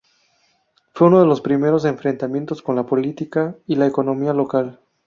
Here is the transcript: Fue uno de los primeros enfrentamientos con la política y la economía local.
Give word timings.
Fue 0.95 1.05
uno 1.09 1.19
de 1.19 1.27
los 1.27 1.41
primeros 1.41 1.85
enfrentamientos 1.85 2.63
con 2.63 2.75
la 2.75 2.87
política 2.87 3.55
y 3.67 3.75
la 3.75 3.85
economía 3.85 4.33
local. 4.33 4.79